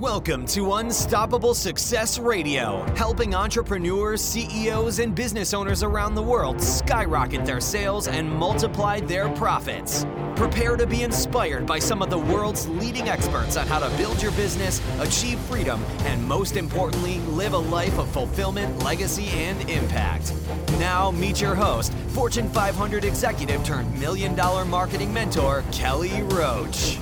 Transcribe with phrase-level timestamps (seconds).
[0.00, 7.46] Welcome to Unstoppable Success Radio, helping entrepreneurs, CEOs, and business owners around the world skyrocket
[7.46, 10.04] their sales and multiply their profits.
[10.34, 14.20] Prepare to be inspired by some of the world's leading experts on how to build
[14.20, 20.34] your business, achieve freedom, and most importantly, live a life of fulfillment, legacy, and impact.
[20.78, 26.98] Now, meet your host, Fortune 500 executive turned million dollar marketing mentor, Kelly Roach.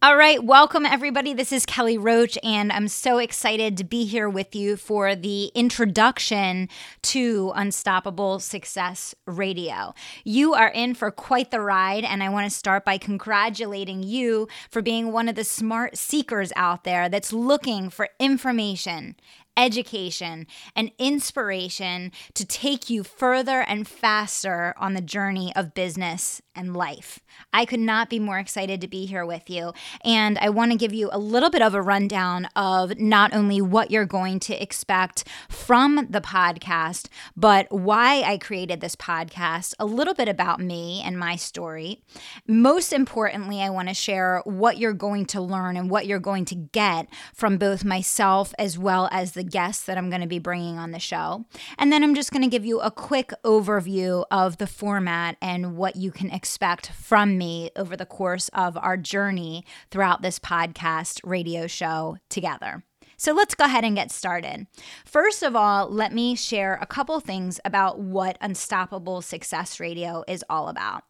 [0.00, 1.34] All right, welcome everybody.
[1.34, 5.46] This is Kelly Roach, and I'm so excited to be here with you for the
[5.54, 6.68] introduction
[7.02, 9.94] to Unstoppable Success Radio.
[10.24, 14.46] You are in for quite the ride, and I want to start by congratulating you
[14.70, 19.16] for being one of the smart seekers out there that's looking for information
[19.58, 26.76] education, and inspiration to take you further and faster on the journey of business and
[26.76, 27.20] life.
[27.52, 29.72] I could not be more excited to be here with you.
[30.04, 33.60] And I want to give you a little bit of a rundown of not only
[33.60, 39.86] what you're going to expect from the podcast, but why I created this podcast, a
[39.86, 42.02] little bit about me and my story.
[42.46, 46.44] Most importantly, I want to share what you're going to learn and what you're going
[46.46, 50.40] to get from both myself as well as the guests that I'm going to be
[50.40, 51.44] bringing on the show.
[51.78, 55.76] And then I'm just going to give you a quick overview of the format and
[55.76, 56.47] what you can expect
[56.94, 62.82] from me over the course of our journey throughout this podcast radio show together.
[63.16, 64.68] So let's go ahead and get started.
[65.04, 70.44] First of all, let me share a couple things about what Unstoppable Success Radio is
[70.48, 71.02] all about.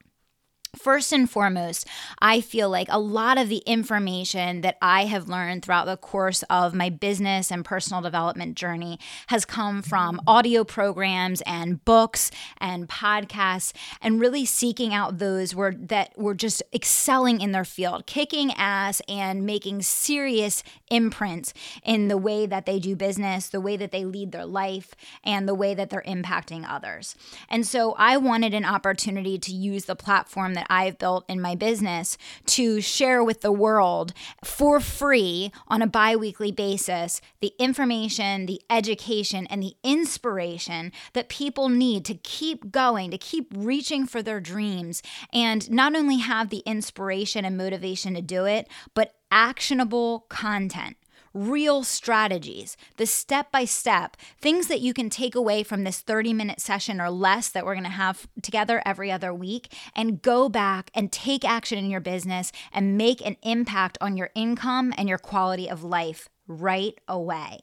[0.78, 1.86] First and foremost,
[2.20, 6.44] I feel like a lot of the information that I have learned throughout the course
[6.44, 10.20] of my business and personal development journey has come from mm.
[10.26, 16.62] audio programs and books and podcasts and really seeking out those were that were just
[16.72, 22.78] excelling in their field, kicking ass and making serious imprints in the way that they
[22.78, 24.94] do business, the way that they lead their life,
[25.24, 27.14] and the way that they're impacting others.
[27.48, 31.54] And so I wanted an opportunity to use the platform that I've built in my
[31.54, 34.12] business to share with the world
[34.42, 41.28] for free on a bi weekly basis the information, the education, and the inspiration that
[41.28, 46.48] people need to keep going, to keep reaching for their dreams, and not only have
[46.48, 50.96] the inspiration and motivation to do it, but actionable content
[51.34, 56.32] real strategies, the step by step, things that you can take away from this 30
[56.32, 60.48] minute session or less that we're going to have together every other week and go
[60.48, 65.08] back and take action in your business and make an impact on your income and
[65.08, 67.60] your quality of life right away.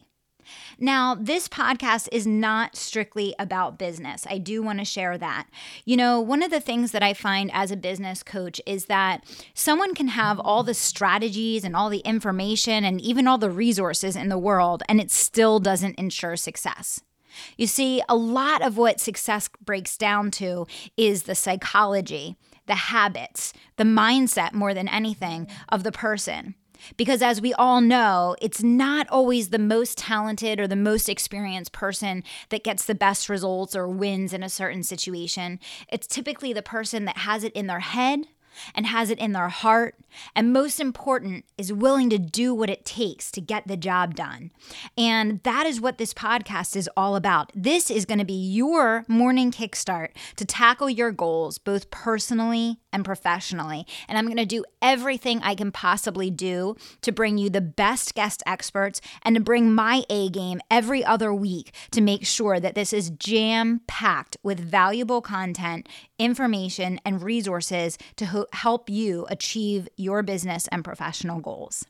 [0.80, 4.26] Now, this podcast is not strictly about business.
[4.30, 5.48] I do want to share that.
[5.86, 9.24] You know, one of the things that I find as a business coach is that
[9.54, 14.16] someone can have all the strategies and all the information and even all the resources
[14.16, 17.02] in the world, and it still doesn't ensure success.
[17.58, 23.54] You see, a lot of what success breaks down to is the psychology, the habits,
[23.78, 26.56] the mindset more than anything of the person.
[26.98, 31.72] Because as we all know, it's not always the most talented or the most experienced
[31.72, 35.60] person that gets the best results or wins in a certain situation.
[35.90, 38.26] It's typically the person that has it in their head
[38.74, 39.96] and has it in their heart,
[40.36, 44.52] and most important, is willing to do what it takes to get the job done.
[44.98, 47.52] And that is what this podcast is all about.
[47.56, 53.04] This is going to be your morning kickstart to tackle your goals, both personally and
[53.04, 53.86] professionally.
[54.08, 58.16] And I'm going to do everything I can possibly do to bring you the best
[58.16, 62.76] guest experts and to bring my A game every other week to make sure that
[62.76, 69.88] this is jam packed with valuable content, information, and resources to ho- help you achieve
[69.98, 71.86] your business and professional goals.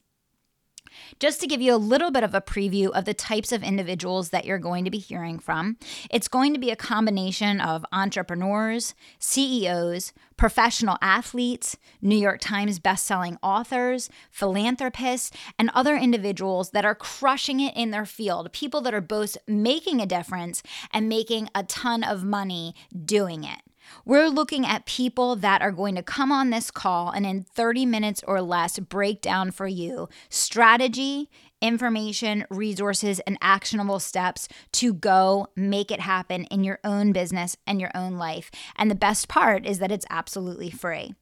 [1.19, 4.29] Just to give you a little bit of a preview of the types of individuals
[4.29, 5.77] that you're going to be hearing from,
[6.09, 13.37] it's going to be a combination of entrepreneurs, CEOs, professional athletes, New York Times bestselling
[13.41, 19.02] authors, philanthropists, and other individuals that are crushing it in their field, people that are
[19.02, 20.61] both making a difference
[20.91, 22.75] and making a ton of money
[23.05, 23.61] doing it.
[24.05, 27.85] We're looking at people that are going to come on this call and in 30
[27.85, 31.29] minutes or less break down for you strategy,
[31.61, 37.79] information, resources, and actionable steps to go make it happen in your own business and
[37.79, 38.52] your own life.
[38.76, 41.16] And the best part is that it's absolutely free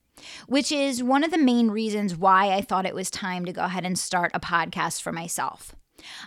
[0.47, 3.63] which is one of the main reasons why I thought it was time to go
[3.63, 5.75] ahead and start a podcast for myself.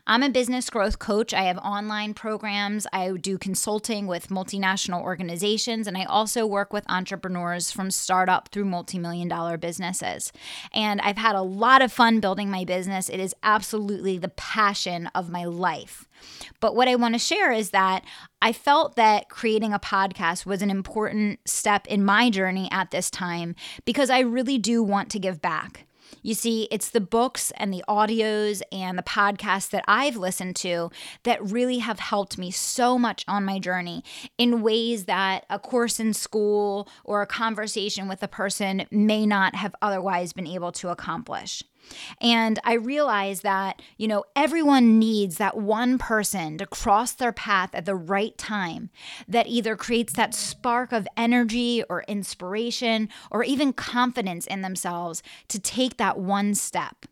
[0.07, 1.35] I'm a business growth coach.
[1.35, 2.87] I have online programs.
[2.93, 8.67] I do consulting with multinational organizations, and I also work with entrepreneurs from startup through
[8.67, 10.33] multi million dollar businesses.
[10.73, 13.09] And I've had a lot of fun building my business.
[13.09, 16.07] It is absolutely the passion of my life.
[16.61, 18.05] But what I want to share is that
[18.41, 23.11] I felt that creating a podcast was an important step in my journey at this
[23.11, 23.55] time
[23.85, 25.86] because I really do want to give back.
[26.26, 30.90] You see, it's the books and the audios and the podcasts that I've listened to
[31.23, 34.02] that really have helped me so much on my journey
[34.37, 39.55] in ways that a course in school or a conversation with a person may not
[39.55, 41.62] have otherwise been able to accomplish.
[42.21, 47.75] And I realized that, you know, everyone needs that one person to cross their path
[47.75, 48.91] at the right time
[49.29, 55.59] that either creates that spark of energy or inspiration or even confidence in themselves to
[55.59, 57.06] take that one step.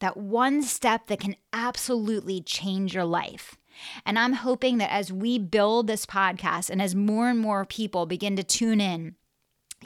[0.00, 3.56] That one step that can absolutely change your life.
[4.04, 8.06] And I'm hoping that as we build this podcast and as more and more people
[8.06, 9.16] begin to tune in,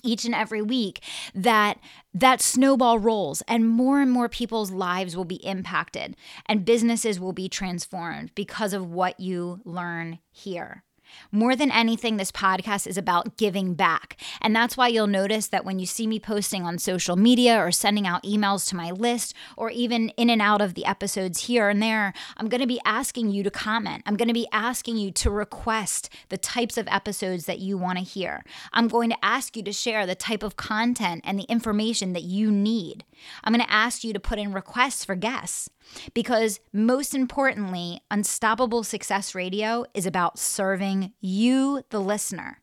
[0.02, 1.02] each and every week
[1.34, 1.78] that
[2.14, 6.16] that snowball rolls and more and more people's lives will be impacted
[6.46, 10.84] and businesses will be transformed because of what you learn here.
[11.30, 14.16] More than anything, this podcast is about giving back.
[14.40, 17.70] And that's why you'll notice that when you see me posting on social media or
[17.70, 21.68] sending out emails to my list or even in and out of the episodes here
[21.68, 24.02] and there, I'm going to be asking you to comment.
[24.06, 27.98] I'm going to be asking you to request the types of episodes that you want
[27.98, 28.44] to hear.
[28.72, 32.22] I'm going to ask you to share the type of content and the information that
[32.22, 33.04] you need.
[33.44, 35.70] I'm going to ask you to put in requests for guests.
[36.14, 42.60] Because most importantly, Unstoppable Success Radio is about serving you, the listener.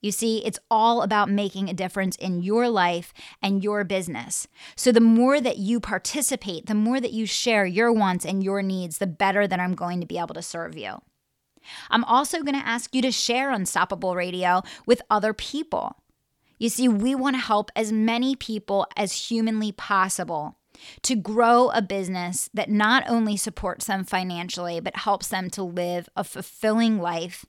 [0.00, 4.46] You see, it's all about making a difference in your life and your business.
[4.76, 8.62] So, the more that you participate, the more that you share your wants and your
[8.62, 11.02] needs, the better that I'm going to be able to serve you.
[11.90, 15.96] I'm also going to ask you to share Unstoppable Radio with other people.
[16.58, 20.57] You see, we want to help as many people as humanly possible
[21.02, 26.08] to grow a business that not only supports them financially, but helps them to live
[26.16, 27.44] a fulfilling life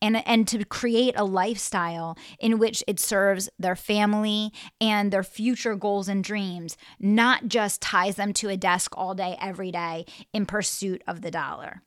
[0.00, 5.74] and, and to create a lifestyle in which it serves their family and their future
[5.74, 10.46] goals and dreams, not just ties them to a desk all day, every day in
[10.46, 11.82] pursuit of the dollar.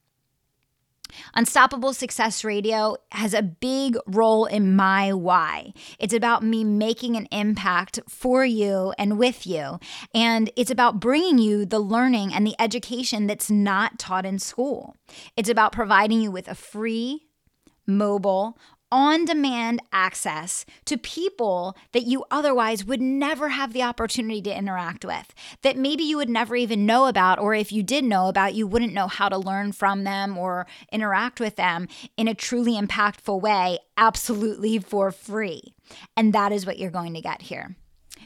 [1.36, 5.74] Unstoppable Success Radio has a big role in my why.
[6.00, 9.80] It's about me making an impact for you and with you.
[10.14, 14.96] And it's about bringing you the learning and the education that's not taught in school.
[15.36, 17.28] It's about providing you with a free,
[17.86, 18.58] mobile,
[18.92, 25.04] on demand access to people that you otherwise would never have the opportunity to interact
[25.04, 28.54] with, that maybe you would never even know about, or if you did know about,
[28.56, 32.74] you wouldn't know how to learn from them or interact with them in a truly
[32.74, 35.74] impactful way, absolutely for free.
[36.16, 37.76] And that is what you're going to get here.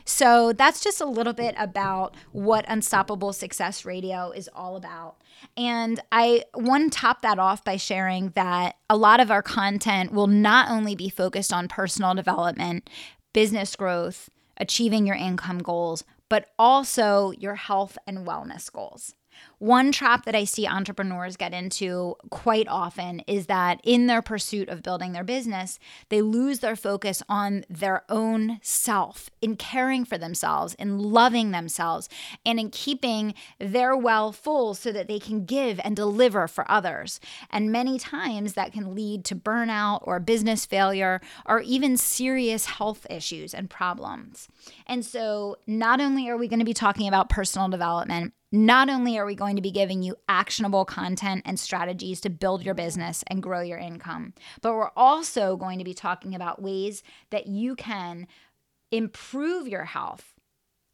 [0.06, 5.18] So that's just a little bit about what Unstoppable Success Radio is all about.
[5.58, 10.12] And I want to top that off by sharing that a lot of our content
[10.12, 12.90] will not only be focused on personal development,
[13.34, 19.16] business growth, achieving your income goals, but also your health and wellness goals.
[19.60, 24.70] One trap that I see entrepreneurs get into quite often is that in their pursuit
[24.70, 25.78] of building their business,
[26.10, 32.10] they lose their focus on their own self, in caring for themselves, in loving themselves,
[32.46, 37.20] and in keeping their well full so that they can give and deliver for others.
[37.52, 43.06] And many times that can lead to burnout or business failure or even serious health
[43.10, 44.48] issues and problems.
[44.88, 49.18] And so, not only are we going to be talking about personal development, not only
[49.18, 53.24] are we going to be giving you actionable content and strategies to build your business
[53.28, 57.76] and grow your income, but we're also going to be talking about ways that you
[57.76, 58.28] can
[58.92, 60.34] improve your health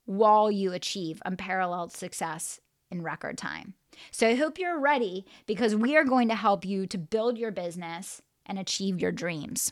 [0.05, 2.61] while you achieve unparalleled success
[2.91, 3.73] in record time.
[4.11, 7.51] So I hope you're ready because we are going to help you to build your
[7.51, 9.71] business and achieve your dreams.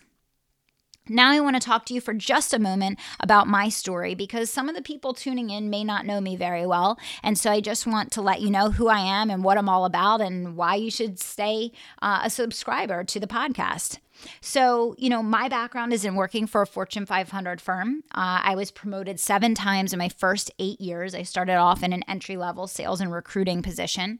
[1.07, 4.49] Now, I want to talk to you for just a moment about my story because
[4.49, 6.97] some of the people tuning in may not know me very well.
[7.21, 9.69] And so I just want to let you know who I am and what I'm
[9.69, 11.71] all about and why you should stay
[12.01, 13.99] uh, a subscriber to the podcast.
[14.41, 18.03] So, you know, my background is in working for a Fortune 500 firm.
[18.13, 21.13] Uh, I was promoted seven times in my first eight years.
[21.13, 24.19] I started off in an entry level sales and recruiting position.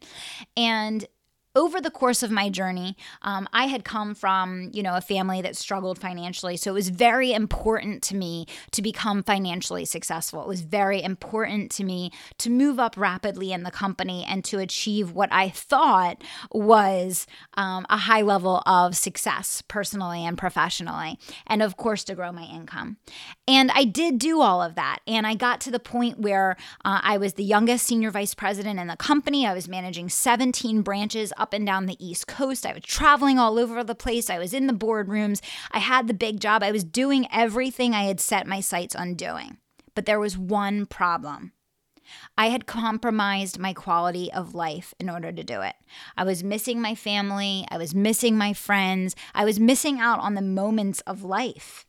[0.58, 1.06] And
[1.56, 5.42] over the course of my journey, um, I had come from, you know, a family
[5.42, 6.58] that struggled financially.
[6.58, 10.42] So it was very important to me to become financially successful.
[10.42, 14.60] It was very important to me to move up rapidly in the company and to
[14.60, 16.22] achieve what I thought
[16.52, 21.18] was um, a high level of success personally and professionally.
[21.48, 22.98] And of course, to grow my income.
[23.48, 25.00] And I did do all of that.
[25.08, 28.80] And I got to the point where uh, I was the youngest senior vice president
[28.80, 29.48] in the company.
[29.48, 32.66] I was managing 17 branches up and down the East Coast.
[32.66, 34.32] I was traveling all over the place.
[34.32, 35.42] I was in the boardrooms.
[35.70, 36.64] I had the big job.
[36.64, 39.58] I was doing everything I had set my sights on doing.
[39.94, 41.52] But there was one problem.
[42.36, 45.76] I had compromised my quality of life in order to do it.
[46.18, 47.68] I was missing my family.
[47.70, 49.16] I was missing my friends.
[49.36, 51.86] I was missing out on the moments of life.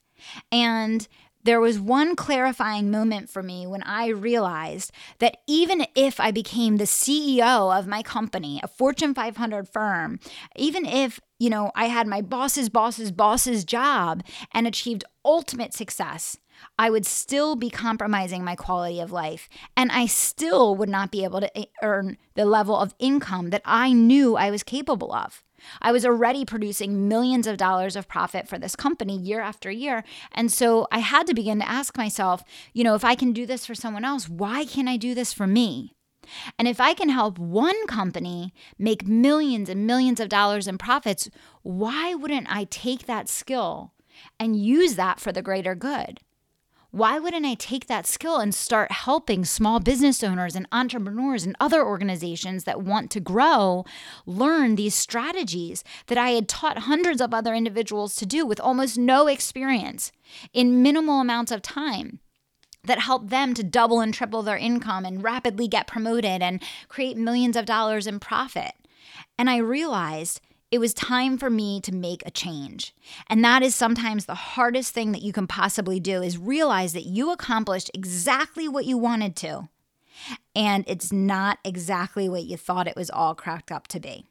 [0.52, 1.08] And
[1.46, 6.76] there was one clarifying moment for me when I realized that even if I became
[6.76, 10.18] the CEO of my company, a Fortune 500 firm,
[10.56, 16.36] even if, you know, I had my boss's boss's boss's job and achieved ultimate success,
[16.78, 19.48] I would still be compromising my quality of life.
[19.76, 23.92] And I still would not be able to earn the level of income that I
[23.92, 25.44] knew I was capable of.
[25.80, 30.04] I was already producing millions of dollars of profit for this company year after year.
[30.32, 33.46] And so I had to begin to ask myself, you know, if I can do
[33.46, 35.94] this for someone else, why can't I do this for me?
[36.58, 41.30] And if I can help one company make millions and millions of dollars in profits,
[41.62, 43.92] why wouldn't I take that skill
[44.40, 46.20] and use that for the greater good?
[46.90, 51.56] Why wouldn't I take that skill and start helping small business owners and entrepreneurs and
[51.60, 53.84] other organizations that want to grow
[54.24, 58.96] learn these strategies that I had taught hundreds of other individuals to do with almost
[58.96, 60.12] no experience
[60.52, 62.20] in minimal amounts of time?
[62.86, 67.16] that help them to double and triple their income and rapidly get promoted and create
[67.16, 68.72] millions of dollars in profit.
[69.38, 70.40] And I realized
[70.76, 72.94] it was time for me to make a change.
[73.30, 77.06] And that is sometimes the hardest thing that you can possibly do is realize that
[77.06, 79.70] you accomplished exactly what you wanted to.
[80.54, 84.26] And it's not exactly what you thought it was all cracked up to be.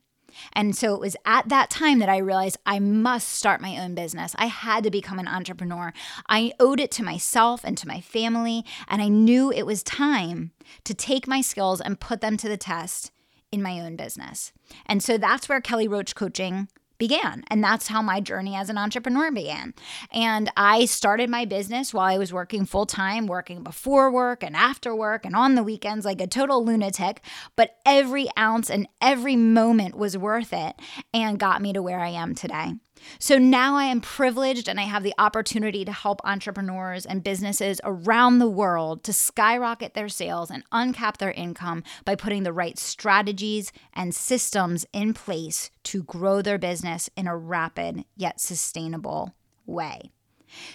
[0.54, 3.96] And so it was at that time that I realized I must start my own
[3.96, 4.36] business.
[4.38, 5.94] I had to become an entrepreneur.
[6.30, 8.64] I owed it to myself and to my family.
[8.88, 10.52] And I knew it was time
[10.84, 13.12] to take my skills and put them to the test
[13.56, 14.52] in my own business.
[14.86, 17.44] And so that's where Kelly Roach Coaching began.
[17.48, 19.74] And that's how my journey as an entrepreneur began.
[20.12, 24.56] And I started my business while I was working full time, working before work and
[24.56, 27.22] after work and on the weekends like a total lunatic.
[27.56, 30.76] But every ounce and every moment was worth it
[31.14, 32.76] and got me to where I am today.
[33.20, 37.80] So now I am privileged and I have the opportunity to help entrepreneurs and businesses
[37.84, 42.78] around the world to skyrocket their sales and uncap their income by putting the right
[42.78, 49.34] strategies and systems in place to grow their business in a rapid yet sustainable
[49.66, 50.12] way.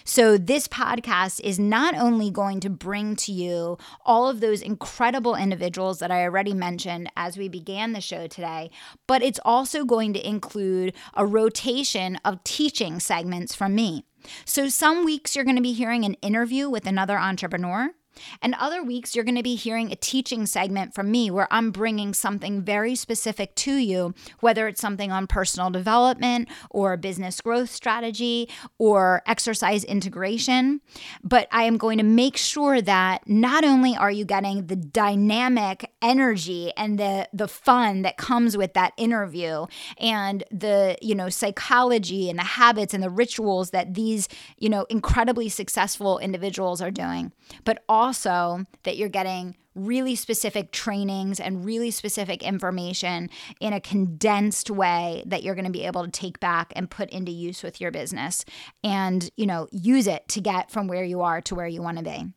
[0.03, 5.35] So, this podcast is not only going to bring to you all of those incredible
[5.35, 8.71] individuals that I already mentioned as we began the show today,
[9.07, 14.05] but it's also going to include a rotation of teaching segments from me.
[14.45, 17.91] So, some weeks you're going to be hearing an interview with another entrepreneur.
[18.41, 21.71] And other weeks, you're going to be hearing a teaching segment from me where I'm
[21.71, 27.69] bringing something very specific to you, whether it's something on personal development or business growth
[27.69, 30.81] strategy or exercise integration.
[31.23, 35.90] But I am going to make sure that not only are you getting the dynamic
[36.01, 39.65] energy and the, the fun that comes with that interview
[39.97, 44.27] and the, you know, psychology and the habits and the rituals that these,
[44.57, 47.31] you know, incredibly successful individuals are doing,
[47.63, 53.29] but also that you're getting really specific trainings and really specific information
[53.59, 57.09] in a condensed way that you're going to be able to take back and put
[57.09, 58.43] into use with your business
[58.83, 61.97] and you know use it to get from where you are to where you want
[61.97, 62.33] to be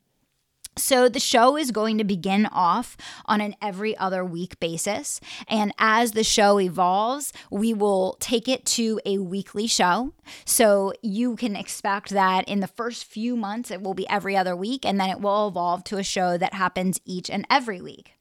[0.77, 5.21] so, the show is going to begin off on an every other week basis.
[5.47, 10.13] And as the show evolves, we will take it to a weekly show.
[10.43, 14.55] So, you can expect that in the first few months, it will be every other
[14.55, 18.15] week, and then it will evolve to a show that happens each and every week.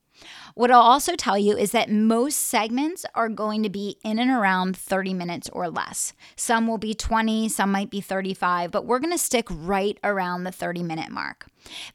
[0.55, 4.31] What I'll also tell you is that most segments are going to be in and
[4.31, 6.13] around 30 minutes or less.
[6.37, 10.45] Some will be 20, some might be 35, but we're going to stick right around
[10.45, 11.47] the 30 minute mark.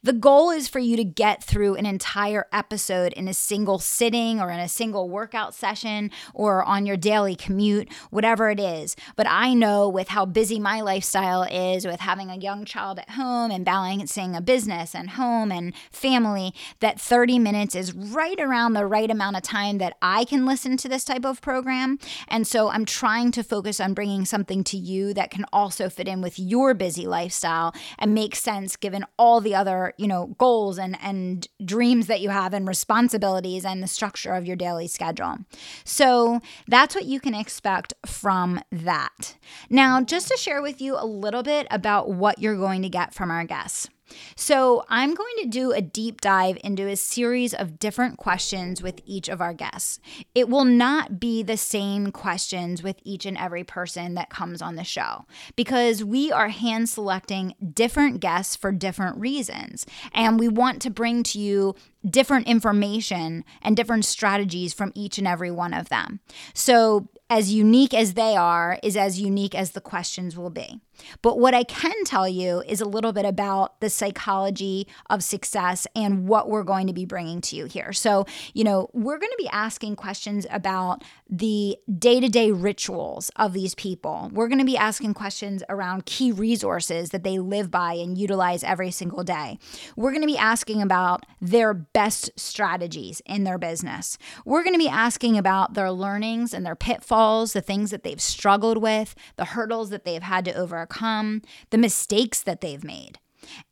[0.02, 4.40] The goal is for you to get through an entire episode in a single sitting
[4.40, 8.96] or in a single workout session or on your daily commute, whatever it is.
[9.16, 13.10] But I know with how busy my lifestyle is, with having a young child at
[13.10, 18.72] home and balancing a business and home and family, that 30 minutes is right around
[18.72, 21.98] the right amount of time that I can listen to this type of program.
[22.28, 26.08] And so I'm trying to focus on bringing something to you that can also fit
[26.08, 30.78] in with your busy lifestyle and make sense given all the other, you know, goals
[30.78, 35.36] and, and dreams that you have and responsibilities and the structure of your daily schedule.
[35.84, 39.36] So that's what you can expect from that.
[39.68, 43.12] Now, just to share with you a little bit about what you're going to get
[43.12, 43.88] from our guests.
[44.36, 49.00] So, I'm going to do a deep dive into a series of different questions with
[49.04, 50.00] each of our guests.
[50.34, 54.76] It will not be the same questions with each and every person that comes on
[54.76, 55.26] the show
[55.56, 59.86] because we are hand selecting different guests for different reasons.
[60.12, 61.74] And we want to bring to you
[62.08, 66.20] different information and different strategies from each and every one of them.
[66.54, 70.80] So, as unique as they are, is as unique as the questions will be.
[71.22, 75.86] But what I can tell you is a little bit about the psychology of success
[75.94, 77.92] and what we're going to be bringing to you here.
[77.92, 83.30] So, you know, we're going to be asking questions about the day to day rituals
[83.36, 84.30] of these people.
[84.32, 88.64] We're going to be asking questions around key resources that they live by and utilize
[88.64, 89.58] every single day.
[89.96, 94.18] We're going to be asking about their best strategies in their business.
[94.44, 97.19] We're going to be asking about their learnings and their pitfalls,
[97.52, 102.40] the things that they've struggled with, the hurdles that they've had to overcome, the mistakes
[102.42, 103.18] that they've made.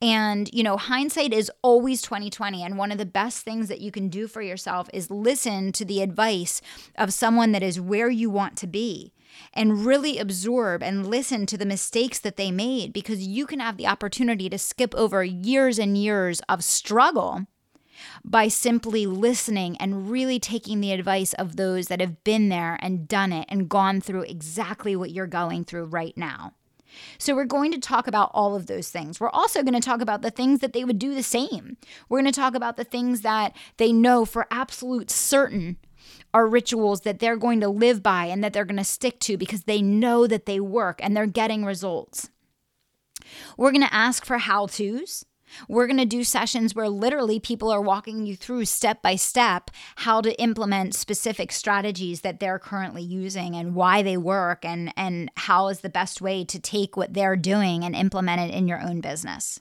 [0.01, 2.63] And, you know, hindsight is always 2020.
[2.63, 5.85] And one of the best things that you can do for yourself is listen to
[5.85, 6.61] the advice
[6.95, 9.13] of someone that is where you want to be
[9.53, 13.77] and really absorb and listen to the mistakes that they made because you can have
[13.77, 17.45] the opportunity to skip over years and years of struggle
[18.23, 23.07] by simply listening and really taking the advice of those that have been there and
[23.07, 26.53] done it and gone through exactly what you're going through right now.
[27.17, 29.19] So, we're going to talk about all of those things.
[29.19, 31.77] We're also going to talk about the things that they would do the same.
[32.07, 35.77] We're going to talk about the things that they know for absolute certain
[36.33, 39.37] are rituals that they're going to live by and that they're going to stick to
[39.37, 42.29] because they know that they work and they're getting results.
[43.57, 45.25] We're going to ask for how to's.
[45.67, 49.71] We're going to do sessions where literally people are walking you through step by step
[49.97, 55.31] how to implement specific strategies that they're currently using and why they work and and
[55.35, 58.81] how is the best way to take what they're doing and implement it in your
[58.81, 59.59] own business.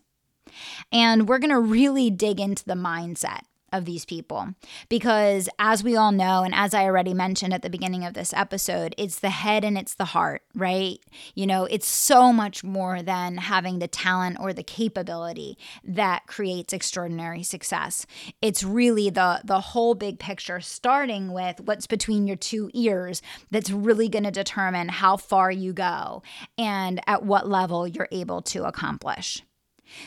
[0.93, 3.41] And we're going to really dig into the mindset
[3.73, 4.55] of these people.
[4.89, 8.33] Because as we all know, and as I already mentioned at the beginning of this
[8.33, 10.99] episode, it's the head and it's the heart, right?
[11.35, 16.73] You know, it's so much more than having the talent or the capability that creates
[16.73, 18.07] extraordinary success.
[18.41, 23.71] It's really the the whole big picture, starting with what's between your two ears that's
[23.71, 26.23] really going to determine how far you go
[26.57, 29.43] and at what level you're able to accomplish.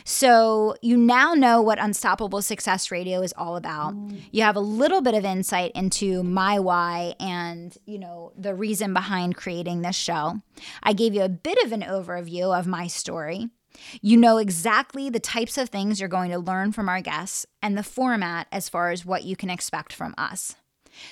[0.04, 3.94] So you now know what Unstoppable Success Radio is all about.
[3.94, 4.22] Mm.
[4.32, 8.94] You have a little bit of insight into my why and, you know, the reason
[8.94, 10.42] behind creating this show.
[10.84, 13.50] I gave you a bit of an overview of my story.
[14.02, 17.78] You know exactly the types of things you're going to learn from our guests and
[17.78, 20.56] the format as far as what you can expect from us.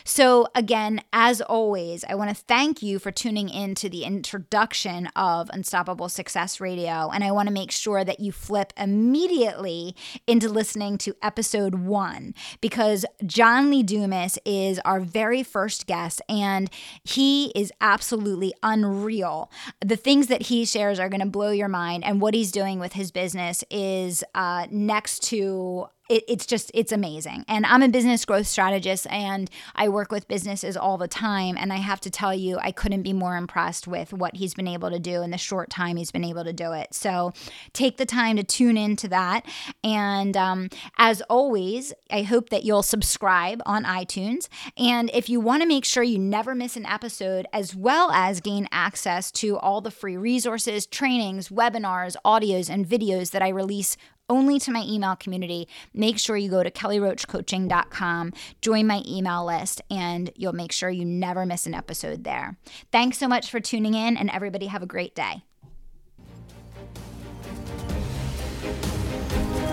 [0.04, 5.08] So, again, as always, I want to thank you for tuning in to the introduction
[5.15, 7.10] of Unstoppable Success Radio.
[7.13, 9.96] And I want to make sure that you flip immediately
[10.28, 16.70] into listening to episode one because John Lee Dumas is our very first guest and
[17.04, 19.52] he is absolutely unreal.
[19.82, 22.04] The things that he shares are going to blow your mind.
[22.04, 26.91] And what he's doing with his business is uh, next to it, it's just it's
[26.91, 27.45] amazing.
[27.48, 31.72] And i'm a business growth strategist and i work with businesses all the time and
[31.72, 34.89] i have to tell you i couldn't be more impressed with what he's been able
[34.89, 36.93] to do in the short time he's been able to do it.
[36.93, 37.32] So
[37.74, 39.45] take the time to tune into that.
[39.84, 44.48] And um, as always i hope that you'll subscribe on itunes.
[44.78, 48.41] And if you want to make sure you never miss an episode as well as
[48.41, 53.95] gain access to all the free resources trainings webinars audios and videos that i release
[54.30, 59.82] only to my email community, make sure you go to kellyroachcoaching.com, join my email list,
[59.89, 62.58] and you'll make sure you never miss an episode there.
[62.92, 65.44] Thanks so much for tuning in, and everybody have a great day.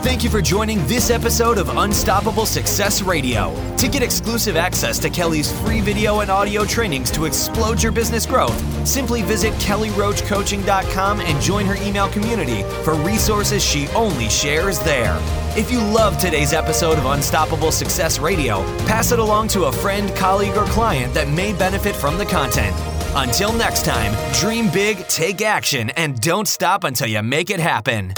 [0.07, 3.53] Thank you for joining this episode of Unstoppable Success Radio.
[3.77, 8.25] To get exclusive access to Kelly's free video and audio trainings to explode your business
[8.25, 15.19] growth, simply visit kellyroachcoaching.com and join her email community for resources she only shares there.
[15.57, 20.15] If you love today's episode of Unstoppable Success Radio, pass it along to a friend,
[20.15, 22.77] colleague, or client that may benefit from the content.
[23.17, 28.13] Until next time, dream big, take action, and don't stop until you make it happen.